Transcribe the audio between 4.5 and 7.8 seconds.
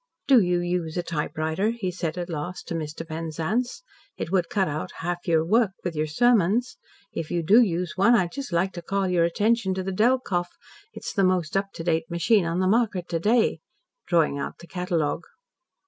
out half your work with your sermons. If you do